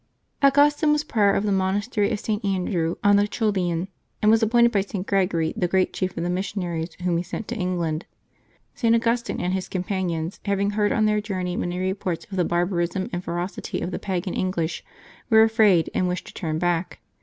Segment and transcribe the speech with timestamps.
[0.41, 2.43] aUGUSTi^^E was prior of the monastery of St.
[2.43, 3.87] Andrew on the Coelian,
[4.19, 5.05] and was appointed by St.
[5.05, 8.07] Gregory the great chief of the missionaries whom he sent to England.
[8.73, 8.95] St.
[8.95, 13.23] Augustine and his companions, having heard on their journey many reports of the barbarism and
[13.23, 14.83] ferocity of the pagan English,
[15.29, 16.99] were afraid, and wished to turn back.